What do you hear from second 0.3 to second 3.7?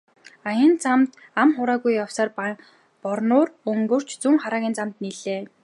Аян замд ам хуурайгүй явсаар Борнуур